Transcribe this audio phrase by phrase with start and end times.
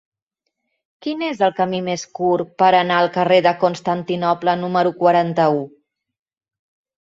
[1.05, 5.63] Quin és el camí més curt per anar al carrer de Constantinoble número quaranta-u?